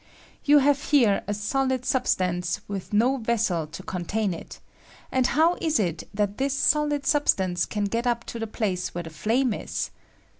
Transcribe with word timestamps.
You 0.45 0.57
have 0.57 0.85
here 0.85 1.21
a 1.27 1.33
solid 1.35 1.85
substance 1.85 2.61
with 2.67 2.91
no 2.91 3.17
vessel 3.17 3.67
to 3.67 3.83
contain 3.83 4.33
it; 4.33 4.59
and 5.11 5.27
how 5.27 5.57
ia 5.61 5.69
it 5.77 6.09
that 6.11 6.39
this 6.39 6.55
solid 6.55 7.05
substance 7.05 7.67
can 7.67 7.83
get 7.83 8.07
up 8.07 8.23
to 8.33 8.39
the 8.39 8.47
place 8.47 8.95
where 8.95 9.03
the 9.03 9.11
flame 9.11 9.53
is 9.53 9.91